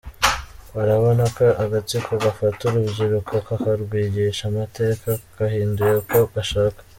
[0.75, 6.79] Barabona ko agatsiko gafata urubyiriko kakarwigisha amateka kahinduye uko gashaka.